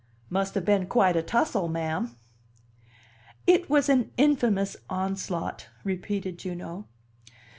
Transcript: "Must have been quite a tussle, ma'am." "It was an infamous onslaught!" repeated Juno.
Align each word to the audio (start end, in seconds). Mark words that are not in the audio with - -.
"Must 0.31 0.55
have 0.55 0.65
been 0.65 0.87
quite 0.87 1.15
a 1.15 1.21
tussle, 1.21 1.67
ma'am." 1.67 2.15
"It 3.45 3.69
was 3.69 3.87
an 3.87 4.11
infamous 4.17 4.75
onslaught!" 4.89 5.67
repeated 5.83 6.39
Juno. 6.39 6.87